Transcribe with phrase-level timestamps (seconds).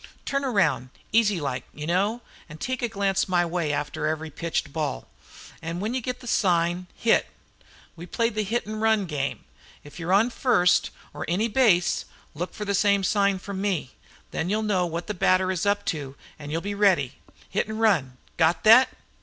[0.25, 4.73] Turn round, easy like, you know, an' take a glance my way after every pitched
[4.73, 5.07] ball,
[5.61, 7.27] an' when you get the sign hit.
[7.95, 9.43] We play the hit an' run game.
[9.83, 13.91] If you're on first or any base, look for the same sign from me.
[14.31, 17.19] Then you'll know what the batter is up to an' you'll be ready.
[17.51, 18.17] Hit an' run.
[18.37, 18.89] Got thet?"